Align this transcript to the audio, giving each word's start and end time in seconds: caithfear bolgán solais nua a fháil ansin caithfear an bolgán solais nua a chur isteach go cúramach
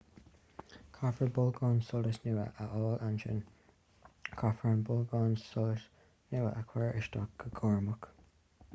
caithfear 0.93 1.31
bolgán 1.33 1.81
solais 1.89 2.17
nua 2.23 2.45
a 2.63 2.65
fháil 2.71 2.97
ansin 3.09 3.43
caithfear 4.41 4.73
an 4.73 4.81
bolgán 4.91 5.37
solais 5.45 5.87
nua 6.33 6.55
a 6.63 6.67
chur 6.73 7.01
isteach 7.03 7.37
go 7.45 7.53
cúramach 7.61 8.13